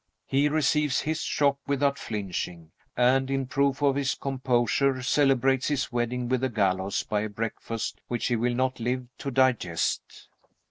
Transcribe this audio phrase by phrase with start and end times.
[0.25, 6.27] He receives his shock without flinching; and, in proof of his composure, celebrates his wedding
[6.27, 10.27] with the gallows by a breakfast which he will not live to digest.